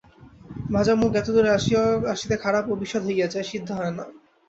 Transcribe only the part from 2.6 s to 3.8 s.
ও বিস্বাদ হইয়া যায়, সিদ্ধ